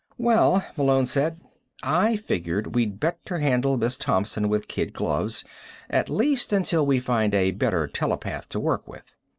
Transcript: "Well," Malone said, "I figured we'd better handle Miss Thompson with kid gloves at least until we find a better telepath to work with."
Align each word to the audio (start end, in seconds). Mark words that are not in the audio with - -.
"Well," 0.17 0.65
Malone 0.77 1.05
said, 1.05 1.39
"I 1.83 2.15
figured 2.15 2.73
we'd 2.73 2.99
better 2.99 3.37
handle 3.37 3.77
Miss 3.77 3.97
Thompson 3.97 4.49
with 4.49 4.67
kid 4.67 4.93
gloves 4.93 5.43
at 5.91 6.09
least 6.09 6.51
until 6.51 6.87
we 6.87 6.99
find 6.99 7.35
a 7.35 7.51
better 7.51 7.85
telepath 7.85 8.49
to 8.49 8.59
work 8.59 8.87
with." 8.87 9.13